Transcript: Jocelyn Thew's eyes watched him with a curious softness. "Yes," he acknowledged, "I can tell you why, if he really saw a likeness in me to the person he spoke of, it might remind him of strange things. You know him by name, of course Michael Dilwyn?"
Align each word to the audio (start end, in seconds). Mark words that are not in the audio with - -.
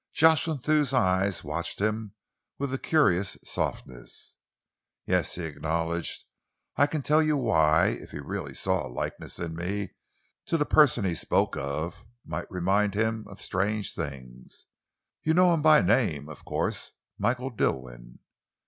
Jocelyn 0.13 0.57
Thew's 0.57 0.95
eyes 0.95 1.43
watched 1.43 1.79
him 1.79 2.15
with 2.57 2.73
a 2.73 2.79
curious 2.79 3.37
softness. 3.43 4.35
"Yes," 5.05 5.35
he 5.35 5.43
acknowledged, 5.43 6.25
"I 6.75 6.87
can 6.87 7.03
tell 7.03 7.21
you 7.21 7.37
why, 7.37 7.89
if 7.89 8.09
he 8.09 8.17
really 8.17 8.55
saw 8.55 8.87
a 8.87 8.89
likeness 8.89 9.37
in 9.37 9.55
me 9.55 9.91
to 10.47 10.57
the 10.57 10.65
person 10.65 11.05
he 11.05 11.13
spoke 11.13 11.55
of, 11.55 11.99
it 11.99 12.05
might 12.25 12.49
remind 12.49 12.95
him 12.95 13.27
of 13.29 13.43
strange 13.43 13.93
things. 13.93 14.65
You 15.21 15.35
know 15.35 15.53
him 15.53 15.61
by 15.61 15.81
name, 15.83 16.29
of 16.29 16.45
course 16.45 16.93
Michael 17.19 17.51
Dilwyn?" 17.51 18.17